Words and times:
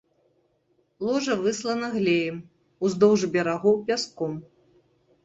Ложа 1.07 1.35
выслана 1.43 1.87
глеем, 1.97 2.37
уздоўж 2.87 3.21
берагоў 3.37 3.75
пяском. 3.91 4.33